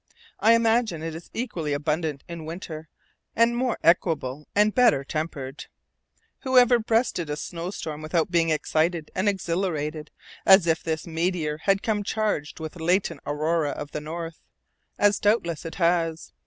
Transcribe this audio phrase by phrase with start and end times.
[0.39, 2.89] I imagine it is equally abundant in winter,
[3.35, 5.67] and more equable and better tempered.
[6.39, 10.09] Who ever breasted a snowstorm without being excited and exhilarated,
[10.43, 14.41] as if this meteor had come charged with latent aurorae of the North,
[14.97, 16.33] as doubtless it has?